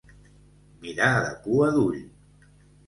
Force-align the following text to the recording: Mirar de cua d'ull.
Mirar 0.85 1.11
de 1.27 1.31
cua 1.45 1.71
d'ull. 1.77 2.05